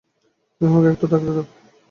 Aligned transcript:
তুমি 0.53 0.69
আমাকে 0.69 0.87
একটু 0.93 1.05
একা 1.05 1.13
থাকতে 1.13 1.31
দাও! 1.35 1.45